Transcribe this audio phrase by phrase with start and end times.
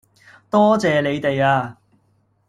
[0.49, 1.77] 多謝你哋呀